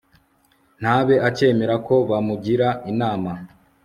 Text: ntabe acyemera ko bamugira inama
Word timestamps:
ntabe 0.81 1.15
acyemera 1.27 1.75
ko 1.87 1.95
bamugira 2.09 2.67
inama 2.91 3.31